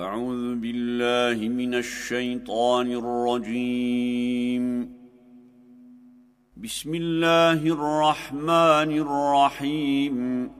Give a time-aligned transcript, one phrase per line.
[0.00, 4.64] أعوذ بالله من الشيطان الرجيم.
[6.56, 10.50] بسم الله الرحمن الرحيم.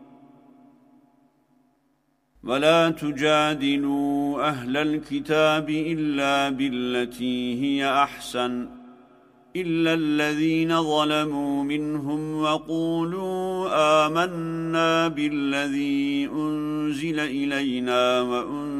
[2.45, 8.69] ولا تجادلوا أهل الكتاب إلا بالتي هي أحسن
[9.57, 13.69] إلا الذين ظلموا منهم وقولوا
[14.07, 18.80] آمنا بالذي أنزل إلينا وأنزل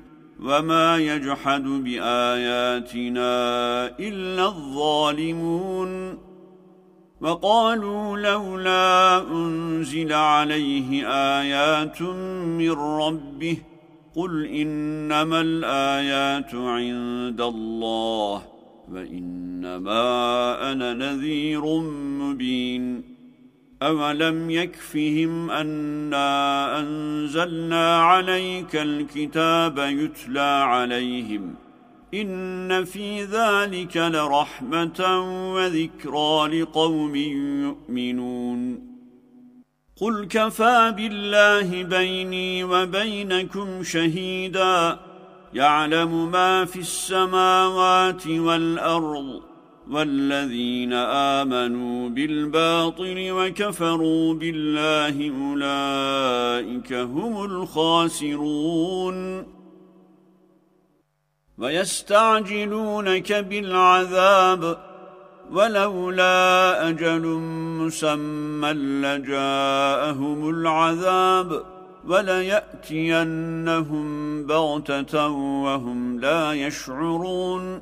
[0.41, 3.31] وما يجحد بآياتنا
[3.99, 6.17] إلا الظالمون
[7.21, 13.57] وقالوا لولا أنزل عليه آيات من ربه
[14.15, 18.43] قل إنما الآيات عند الله
[18.91, 21.65] وإنما أنا نذير
[22.19, 23.10] مبين
[23.81, 31.55] أولم يكفهم أنا أنزلنا عليك الكتاب يتلى عليهم
[32.13, 35.19] إن في ذلك لرحمة
[35.55, 38.91] وذكرى لقوم يؤمنون
[40.01, 44.99] قل كفى بالله بيني وبينكم شهيدا
[45.53, 49.50] يعلم ما في السماوات والأرض
[49.89, 59.45] والذين آمنوا بالباطل وكفروا بالله أولئك هم الخاسرون.
[61.57, 64.77] ويستعجلونك بالعذاب
[65.51, 67.21] ولولا أجل
[67.81, 71.63] مسمى لجاءهم العذاب
[72.07, 74.07] وليأتينهم
[74.45, 75.27] بغتة
[75.63, 77.81] وهم لا يشعرون.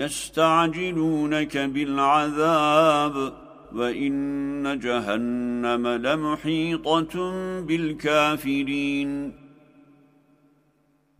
[0.00, 3.32] يستعجلونك بالعذاب
[3.72, 7.14] وإن جهنم لمحيطة
[7.60, 9.32] بالكافرين.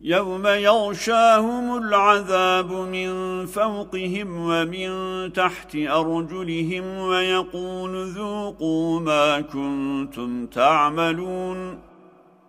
[0.01, 3.11] يوم يغشاهم العذاب من
[3.45, 4.89] فوقهم ومن
[5.33, 11.90] تحت أرجلهم ويقول ذوقوا ما كنتم تعملون.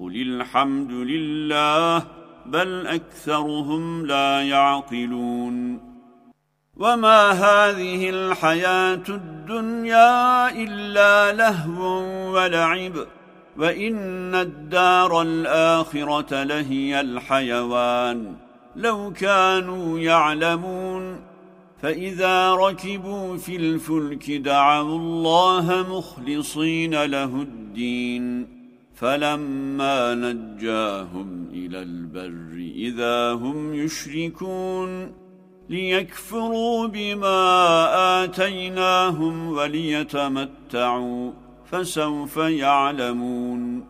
[0.00, 2.06] قل الحمد لله
[2.46, 5.80] بل أكثرهم لا يعقلون
[6.76, 11.82] وما هذه الحياة الدنيا إلا لهو
[12.34, 12.92] ولعب
[13.56, 18.36] وإن الدار الآخرة لهي الحيوان
[18.76, 21.20] لو كانوا يعلمون
[21.82, 28.57] فإذا ركبوا في الفلك دعوا الله مخلصين له الدين
[29.00, 35.12] فلما نجاهم إلى البر إذا هم يشركون
[35.68, 41.32] ليكفروا بما آتيناهم وليتمتعوا
[41.70, 43.84] فسوف يعلمون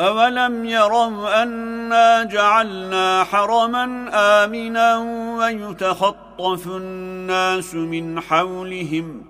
[0.00, 4.10] أولم يروا أنا جعلنا حرما
[4.44, 4.98] آمنا
[5.38, 9.29] ويتخطف الناس من حولهم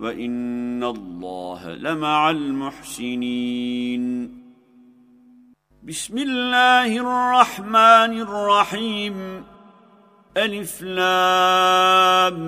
[0.00, 4.30] وإن الله لمع المحسنين.
[5.82, 9.44] بسم الله الرحمن الرحيم.
[10.36, 12.40] ألف لام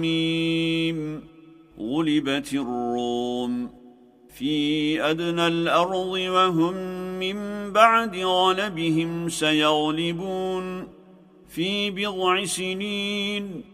[0.00, 1.22] ميم.
[1.78, 3.70] غلبت الروم
[4.34, 6.74] في أدنى الأرض وهم
[7.18, 10.88] من بعد غلبهم سيغلبون
[11.48, 13.73] في بضع سنين.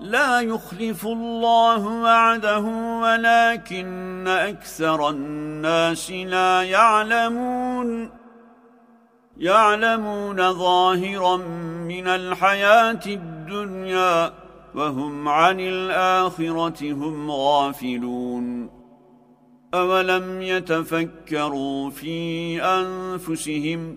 [0.00, 2.60] لا يخلف الله وعده
[3.02, 8.10] ولكن أكثر الناس لا يعلمون.
[9.36, 11.36] يعلمون ظاهرا
[11.86, 14.32] من الحياة الدنيا
[14.74, 18.70] وهم عن الآخرة هم غافلون.
[19.74, 23.96] أولم يتفكروا في أنفسهم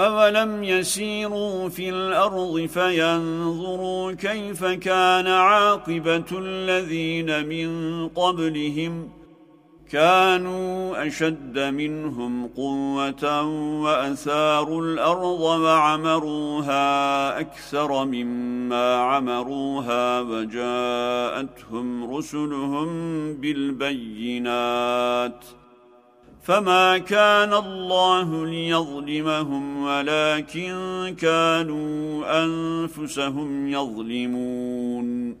[0.00, 9.24] أَوَلَمْ يَسِيرُوا فِي الْأَرْضِ فَيَنْظُرُوا كَيْفَ كَانَ عَاقِبَةُ الَّذِينَ مِنْ قَبْلِهِمْ ۚ
[9.90, 13.42] كانوا أشد منهم قوة
[13.82, 16.84] وأثاروا الأرض وعمروها
[17.40, 22.88] أكثر مما عمروها وجاءتهم رسلهم
[23.34, 24.84] بالبينات
[26.44, 30.74] فما كان الله ليظلمهم ولكن
[31.20, 35.36] كانوا أنفسهم يظلمون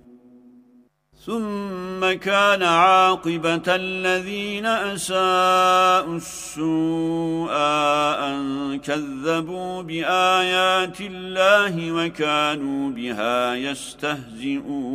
[1.26, 14.94] ثم كان عاقبة الذين أساءوا السوء أن كذبوا بآيات الله وكانوا بها يستهزئون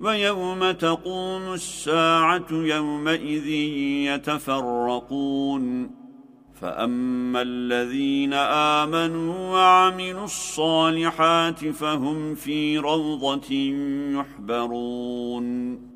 [0.00, 3.46] ويوم تقوم الساعة يومئذ
[4.14, 5.90] يتفرقون.
[6.60, 13.52] فأما الذين آمنوا وعملوا الصالحات فهم في روضة
[14.10, 15.95] يحبرون.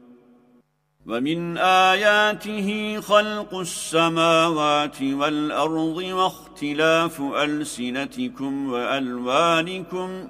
[1.07, 10.27] ومن آياته خلق السماوات والأرض واختلاف ألسنتكم وألوانكم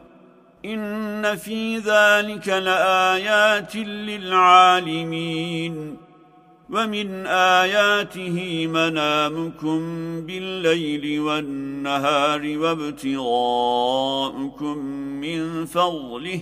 [0.66, 3.76] إن في ذلك لآيات
[4.56, 5.32] للعالمين
[6.70, 9.80] ومن آياته منامكم
[10.26, 13.98] بالليل والنهار وابتغاءكم
[15.22, 16.42] من فضله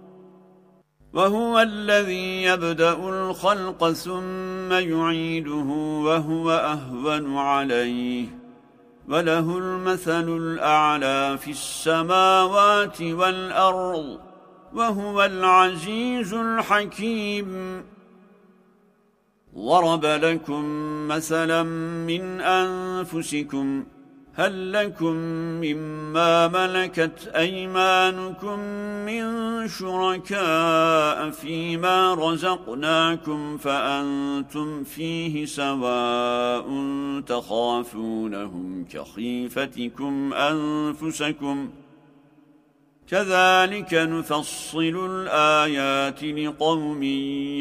[1.13, 5.69] وهو الذي يبدأ الخلق ثم يعيده
[6.05, 8.27] وهو أهون عليه.
[9.09, 14.19] وله المثل الأعلى في السماوات والأرض
[14.73, 17.83] وهو العزيز الحكيم.
[19.57, 20.63] ضرب لكم
[21.07, 21.63] مثلا
[22.07, 23.83] من أنفسكم
[24.33, 25.13] هل لكم
[25.61, 28.59] مما ملكت أيمانكم
[29.05, 29.23] من
[29.67, 36.65] شركاء فيما رزقناكم فأنتم فيه سواء
[37.27, 41.69] تخافونهم كخيفتكم أنفسكم
[43.07, 47.03] كذلك نفصل الآيات لقوم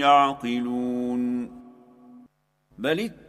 [0.02, 1.50] يعقلون
[2.78, 3.10] بل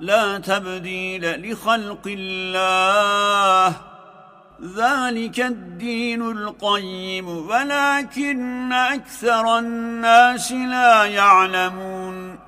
[0.00, 3.76] لا تبديل لخلق الله.
[4.76, 12.38] ذلك الدين القيم ولكن أكثر الناس لا يعلمون.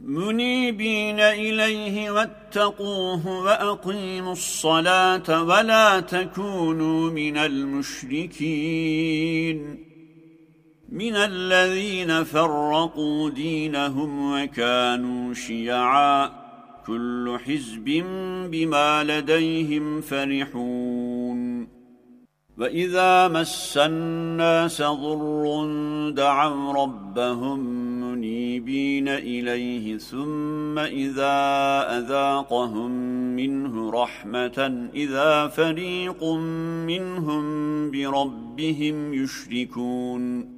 [0.00, 9.87] منيبين إليه واتقوه وأقيموا الصلاة ولا تكونوا من المشركين.
[10.92, 16.30] من الذين فرقوا دينهم وكانوا شيعا
[16.86, 18.04] كل حزب
[18.50, 21.68] بما لديهم فرحون.
[22.58, 25.70] وإذا مس الناس ضر
[26.10, 27.60] دعوا ربهم
[28.00, 31.36] منيبين إليه ثم إذا
[31.98, 32.90] أذاقهم
[33.36, 36.24] منه رحمة إذا فريق
[36.86, 37.44] منهم
[37.90, 40.57] بربهم يشركون.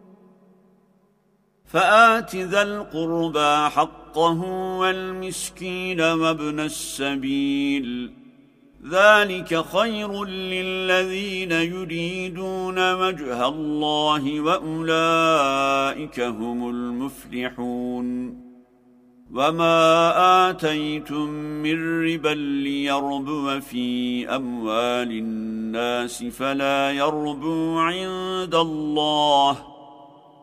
[1.71, 4.41] فآت ذا القربى حقه
[4.77, 8.13] والمسكين وابن السبيل.
[8.89, 18.41] ذلك خير للذين يريدون وجه الله وأولئك هم المفلحون.
[19.31, 21.29] وما آتيتم
[21.63, 29.70] من ربا ليربو في أموال الناس فلا يربو عند الله.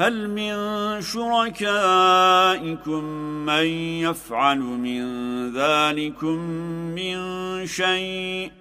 [0.00, 0.54] هل من
[1.02, 3.04] شركائكم
[3.46, 3.64] من
[4.00, 5.02] يفعل من
[5.52, 6.38] ذلكم
[6.94, 7.16] من
[7.66, 8.52] شيء؟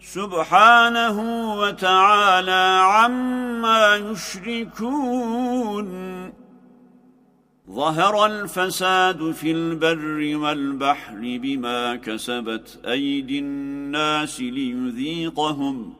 [0.00, 1.20] سبحانه
[1.54, 5.88] وتعالى عما يشركون.
[7.70, 15.99] ظهر الفساد في البر والبحر بما كسبت أيدي الناس ليذيقهم.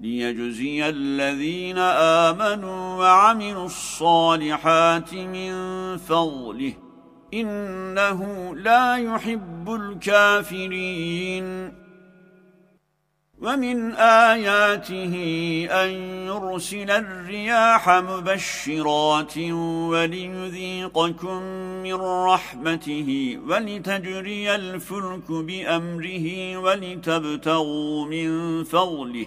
[0.00, 1.78] ليجزي الذين
[2.28, 5.52] آمنوا وعملوا الصالحات من
[5.96, 6.72] فضله
[7.34, 11.72] إنه لا يحب الكافرين
[13.40, 15.14] ومن آياته
[15.70, 15.90] أن
[16.26, 19.38] يرسل الرياح مبشرات
[19.90, 21.42] وليذيقكم
[21.82, 29.26] من رحمته ولتجري الفلك بأمره ولتبتغوا من فضله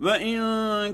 [0.00, 0.38] وَإِن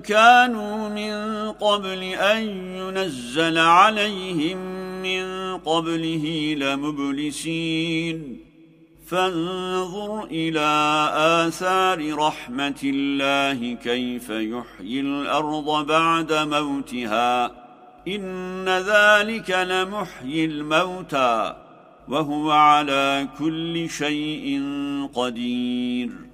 [0.01, 1.13] كَانُوا مِن
[1.53, 2.43] قَبْلِ أَن
[2.77, 4.59] يُنَزَّلَ عَلَيْهِم
[5.03, 8.41] مِّن قَبْلِهِ لَمُبْلِسِينَ
[9.07, 10.71] فَانظُرْ إِلَى
[11.17, 17.47] آثَارِ رَحْمَةِ اللَّهِ كَيْفَ يُحْيِي الْأَرْضَ بَعْدَ مَوْتِهَا
[18.09, 21.57] إِنَّ ذَلِكَ لَمُحْيِي الْمَوْتَى
[22.09, 24.63] وَهُوَ عَلَى كُلِّ شَيْءٍ
[25.15, 26.34] قَدِيرٌ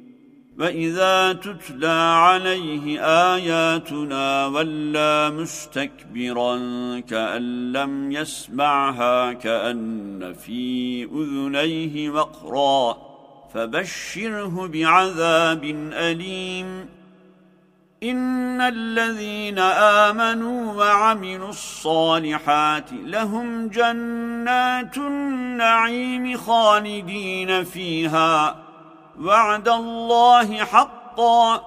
[0.61, 3.01] فإذا تتلى عليه
[3.33, 6.57] آياتنا ولا مستكبرا
[6.99, 12.97] كأن لم يسمعها كأن في أذنيه وقرا
[13.53, 16.89] فبشره بعذاب أليم.
[18.03, 19.59] إن الذين
[20.09, 28.60] آمنوا وعملوا الصالحات لهم جنات النعيم خالدين فيها.
[29.19, 31.61] وعد الله حقا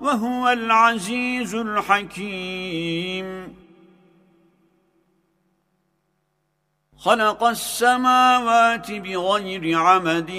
[0.00, 3.28] وهو العزيز الحكيم.
[6.98, 10.32] خلق السماوات بغير عمد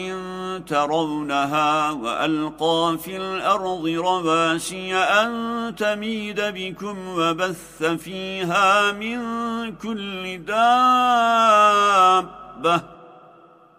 [0.67, 9.19] ترونها وألقى في الأرض رواسي أن تميد بكم وبث فيها من
[9.76, 11.39] كل دابة.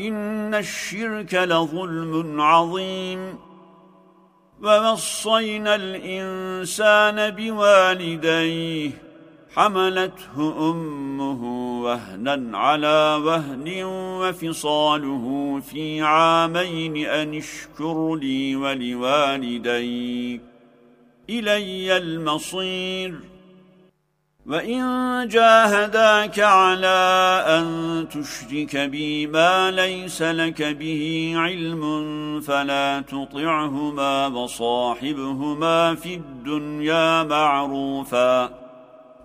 [0.00, 3.38] إن الشرك لظلم عظيم.
[4.62, 8.90] ووصينا الإنسان بوالديه
[9.54, 11.44] حملته أمه
[11.82, 13.84] وهنا على وهن
[14.20, 20.40] وفصاله في عامين أن اشكر لي ولوالديك.
[21.30, 23.35] إلي المصير.
[24.46, 31.82] وإن جاهداك على أن تشرك بي ما ليس لك به علم
[32.40, 38.66] فلا تطعهما وصاحبهما في الدنيا معروفاً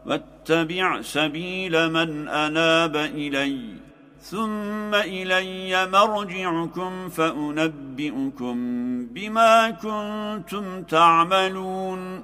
[0.06, 3.60] واتبع سبيل من أناب إلي
[4.22, 8.56] ثم إلي مرجعكم فأنبئكم
[9.06, 12.24] بما كنتم تعملون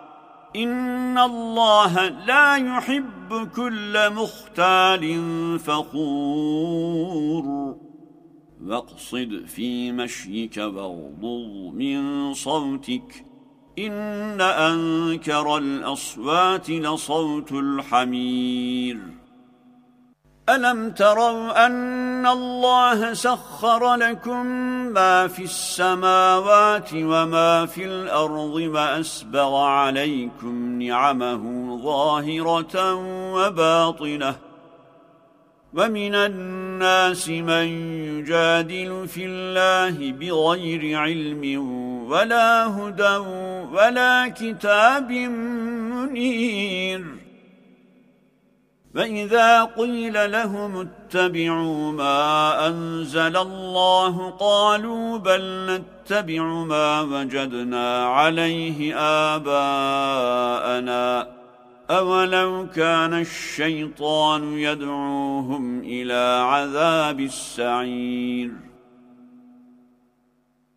[0.55, 7.45] إن الله لا يحب كل مختال فخور.
[8.65, 13.25] واقصد في مشيك واغضض من صوتك.
[13.79, 19.20] إن أنكر الأصوات لصوت الحمير.
[20.49, 24.45] ألم تروا أن الله سخر لكم
[24.93, 32.93] ما في السماوات وما في الأرض وأسبغ عليكم نعمه ظاهرة
[33.33, 34.35] وباطنة
[35.73, 37.67] ومن الناس من
[38.19, 41.43] يجادل في الله بغير علم
[42.11, 43.17] ولا هدى
[43.75, 45.11] ولا كتاب
[45.91, 47.20] منير
[48.95, 58.95] فإذا قيل لهم اتبعوا ما أنزل الله قالوا بل نتبع ما وجدنا عليه
[59.35, 61.27] آباءنا.
[61.89, 68.70] أولو كان الشيطان يدعوهم إلى عذاب السعير.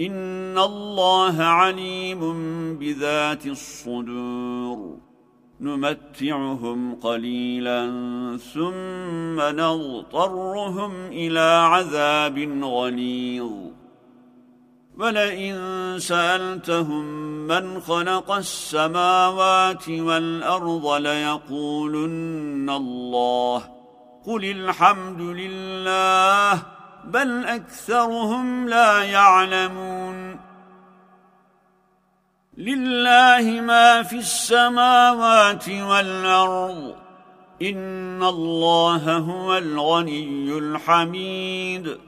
[0.00, 2.20] إن الله عليم
[2.78, 4.98] بذات الصدور
[5.60, 7.86] نمتعهم قليلا
[8.54, 13.52] ثم نضطرهم إلى عذاب غليظ
[14.98, 15.54] ولئن
[15.98, 17.04] سألتهم
[17.46, 23.62] من خلق السماوات والأرض ليقولن الله
[24.26, 26.77] قل الحمد لله
[27.10, 30.40] بل أكثرهم لا يعلمون.
[32.56, 36.94] لله ما في السماوات والأرض.
[37.62, 42.07] إن الله هو الغني الحميد.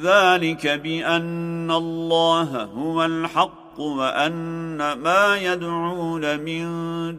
[0.00, 6.64] ذلك بأن الله هو الحق وأن ما يدعون من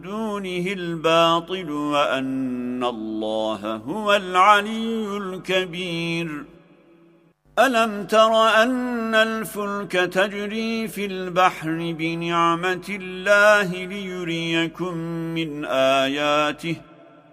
[0.02, 6.46] دونه الباطل وأن الله هو العلي الكبير.
[7.60, 8.34] ألم تر
[8.64, 14.98] أن الفلك تجري في البحر بنعمة الله ليريكم
[15.36, 16.93] من آياته؟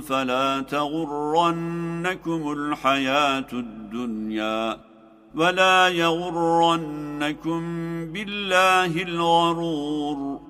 [0.00, 4.78] فلا تغرنكم الحياة الدنيا
[5.34, 7.60] ولا يغرنكم
[8.12, 10.40] بالله الغرور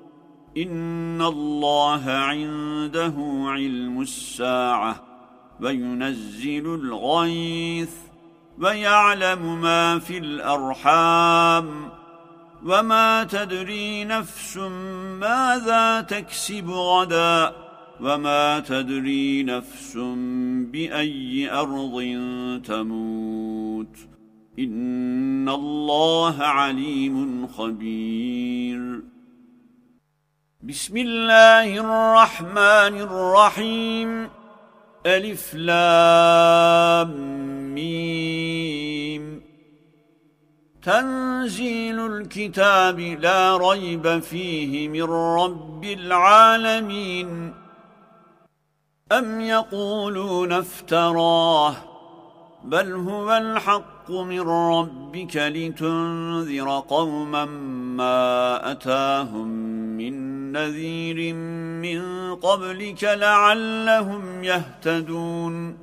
[0.57, 3.15] إن الله عنده
[3.47, 5.03] علم الساعة
[5.61, 7.91] وينزل الغيث
[8.59, 11.91] ويعلم ما في الأرحام
[12.65, 14.57] وما تدري نفس
[15.21, 17.66] ماذا تكسب غدا
[18.01, 19.97] وما تدري نفس
[20.73, 22.03] بأي أرض
[22.65, 23.97] تموت
[24.59, 29.03] إن الله عليم خبير.
[30.63, 34.29] بسم الله الرحمن الرحيم.
[35.07, 37.11] ألف لام
[37.75, 39.41] ميم.
[40.83, 47.66] تنزيل الكتاب لا ريب فيه من رب العالمين.
[49.13, 51.77] أم يقولون افتراه
[52.65, 59.49] بل هو الحق من ربك لتنذر قوما ما أتاهم
[59.97, 60.13] من
[60.53, 61.35] نذير
[61.83, 65.79] من قبلك لعلهم يهتدون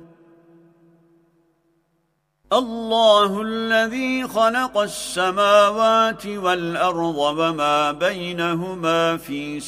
[2.52, 9.60] الله الذي خلق السماوات والأرض وما بينهما في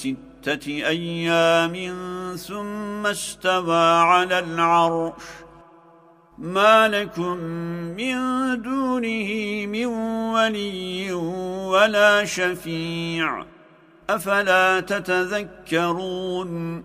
[0.49, 1.75] أيام
[2.37, 5.13] ثم استوى على العرش.
[6.39, 7.37] ما لكم
[7.97, 8.17] من
[8.63, 9.87] دونه من
[10.35, 13.45] ولي ولا شفيع.
[14.11, 16.85] أفلا تتذكرون؟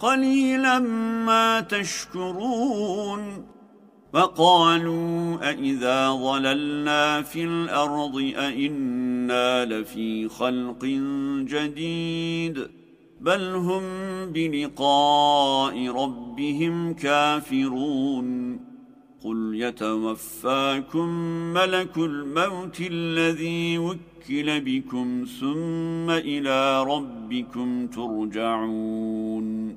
[0.00, 0.78] قليلا
[1.26, 3.46] ما تشكرون
[4.12, 10.84] وقالوا أئذا ظللنا في الأرض أئنا لفي خلق
[11.48, 12.68] جديد
[13.20, 13.82] بل هم
[14.32, 18.60] بلقاء ربهم كافرون
[19.24, 21.08] قل يتوفاكم
[21.54, 29.76] ملك الموت الذي وكل بكم ثم إلى ربكم ترجعون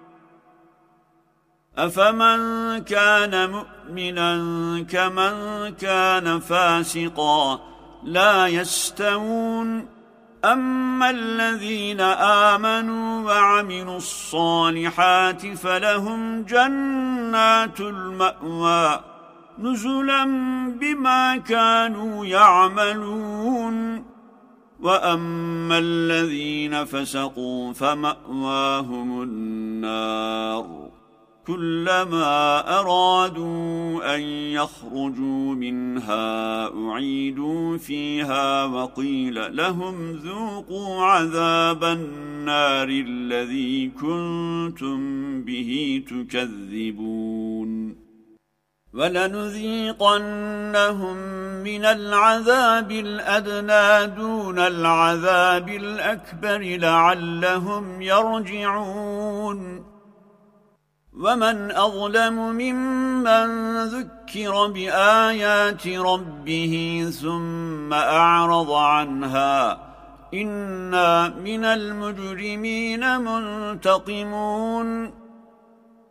[1.77, 4.35] أفمن كان مؤمنا
[4.89, 7.59] كمن كان فاسقا
[8.03, 9.87] لا يستوون
[10.45, 12.01] أما الذين
[12.51, 18.99] آمنوا وعملوا الصالحات فلهم جنات المأوى
[19.59, 20.25] نزلا
[20.79, 24.05] بما كانوا يعملون
[24.79, 30.90] وأما الذين فسقوا فمأواهم النار
[31.47, 44.99] كلما أرادوا أن يخرجوا منها أعيدوا فيها وقيل لهم ذوقوا عذاب النار الذي كنتم
[45.41, 47.95] به تكذبون.
[48.93, 50.17] ولنذيقنهم
[51.63, 59.90] من العذاب الأدنى دون العذاب الأكبر لعلهم يرجعون.
[61.19, 69.79] ومن أظلم ممن ذكر بآيات ربه ثم أعرض عنها
[70.33, 75.11] إنا من المجرمين منتقمون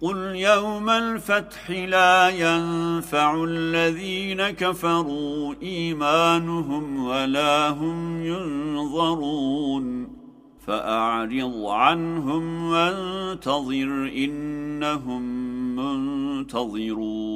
[0.00, 10.08] قل يوم الفتح لا ينفع الذين كفروا إيمانهم ولا هم ينظرون
[10.66, 15.22] فأعرض عنهم وانتظر إنهم
[16.36, 17.26] منتظرون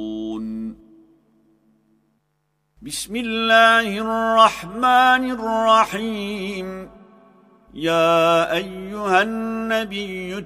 [2.81, 6.89] بسم الله الرحمن الرحيم
[7.73, 10.45] يا أيها النبي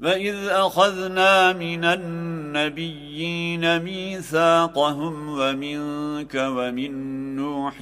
[0.00, 6.92] وَإِذْ أَخَذْنَا مِنَ النَّبِيِّينَ مِيثَاقَهُمْ وَمِنْكَ وَمِنْ
[7.36, 7.80] نُوحٍ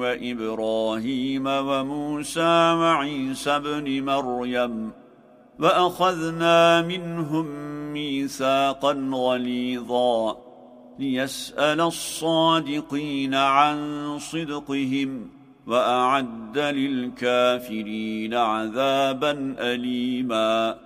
[0.00, 4.92] وَإِبْرَاهِيمَ وَمُوسَى وَعِيسَى بْنِ مَرْيَمَ
[5.58, 7.46] وَأَخَذْنَا مِنْهُمْ
[7.92, 10.36] مِيثَاقًا غَلِيظًا
[10.98, 13.78] لِيَسْأَلَ الصَّادِقِينَ عَنْ
[14.18, 15.30] صِدْقِهِمْ
[15.66, 20.85] وَأَعَدَّ لِلْكَافِرِينَ عَذَابًا أَلِيمًا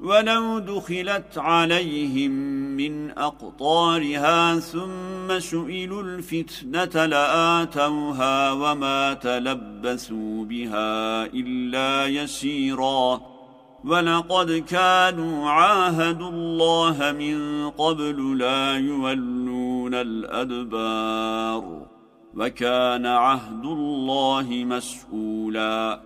[0.00, 2.30] ولو دخلت عليهم
[2.76, 13.20] من أقطارها ثم سئلوا الفتنة لآتوها وما تلبثوا بها إلا يسيرا.
[13.84, 21.86] ولقد كانوا عاهدوا الله من قبل لا يولون الأدبار.
[22.34, 26.05] وكان عهد الله مسؤولاً.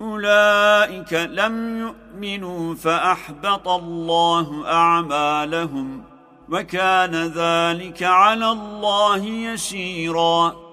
[0.00, 6.04] أولئك لم يؤمنوا فأحبط الله أعمالهم
[6.48, 10.70] وكان ذلك على الله يسيرا.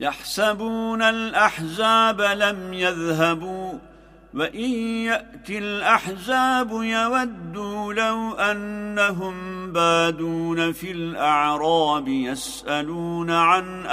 [0.00, 3.91] يحسبون الأحزاب لم يذهبوا
[4.34, 4.70] وإن
[5.04, 9.36] يأتي الأحزاب يودوا لو أنهم
[9.72, 13.86] بادون في الأعراب يسألون عن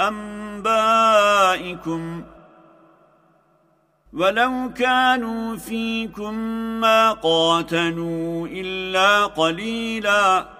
[1.04, 2.22] أنبائكم
[4.12, 6.34] ولو كانوا فيكم
[6.80, 10.59] ما قاتلوا إلا قليلا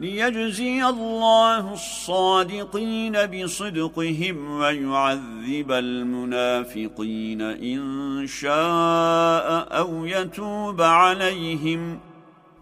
[0.00, 11.98] ليجزي الله الصادقين بصدقهم ويعذب المنافقين إن شاء أو يتوب عليهم.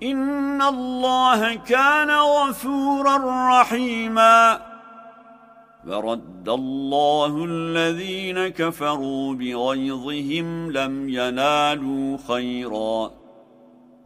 [0.03, 3.16] إن الله كان غفورا
[3.61, 4.61] رحيماً.
[5.86, 13.17] فرد الله الذين كفروا بغيظهم لم ينالوا خيرا.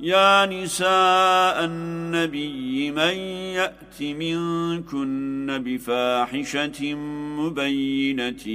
[0.00, 3.16] يا نساء النبي من
[3.58, 6.94] يأت منكن بفاحشة
[7.38, 8.48] مبينة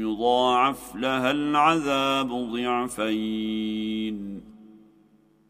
[0.00, 4.40] يضاعف لها العذاب ضعفين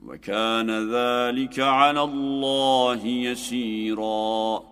[0.07, 4.63] وكان ذلك على الله يسيرا.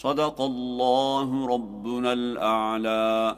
[0.00, 3.36] صدق الله ربنا الأعلى.